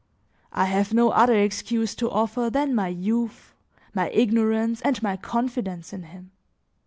[0.51, 3.53] I have no other excuse to offer than my youth,
[3.93, 6.31] my ignorance and my confidence in him.